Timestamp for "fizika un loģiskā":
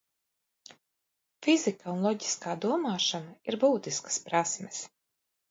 1.47-2.57